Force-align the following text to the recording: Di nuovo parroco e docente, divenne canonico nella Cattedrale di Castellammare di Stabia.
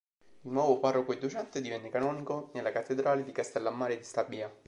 Di 0.41 0.49
nuovo 0.49 0.79
parroco 0.79 1.13
e 1.13 1.19
docente, 1.19 1.61
divenne 1.61 1.89
canonico 1.91 2.49
nella 2.55 2.71
Cattedrale 2.71 3.23
di 3.23 3.31
Castellammare 3.31 3.97
di 3.97 4.03
Stabia. 4.03 4.51